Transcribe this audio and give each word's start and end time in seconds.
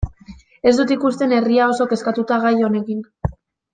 Ez 0.69 0.73
dut 0.77 0.93
ikusten 0.95 1.35
herria 1.39 1.67
oso 1.75 1.87
kezkatuta 1.93 2.39
gai 2.47 2.55
honekin. 2.69 3.05